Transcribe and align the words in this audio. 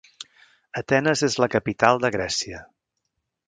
Atenes 0.81 1.23
és 1.29 1.37
la 1.43 1.49
capital 1.57 2.03
de 2.07 2.13
Grècia. 2.19 2.67